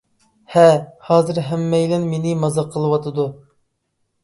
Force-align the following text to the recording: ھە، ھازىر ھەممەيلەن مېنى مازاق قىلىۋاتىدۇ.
ھە، 0.53 0.63
ھازىر 1.09 1.41
ھەممەيلەن 1.51 2.09
مېنى 2.15 2.33
مازاق 2.47 2.73
قىلىۋاتىدۇ. 2.79 3.31